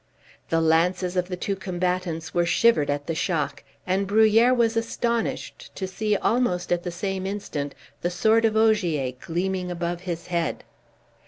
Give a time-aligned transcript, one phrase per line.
[0.49, 5.69] The lances of the two combatants were shivered at the shock, and Bruhier was astonished
[5.75, 10.63] to see almost at the same instant the sword of Ogier gleaming above his head.